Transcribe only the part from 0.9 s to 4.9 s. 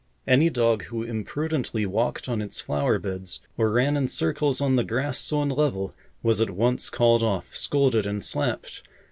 imprudently walked on its flower beds, or ran in circles on the